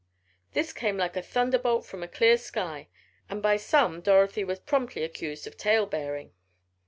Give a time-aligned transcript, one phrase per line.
[0.53, 2.87] This came like a thunderbolt from a clear sky
[3.29, 6.33] and by some Dorothy was promptly accused of tale bearing.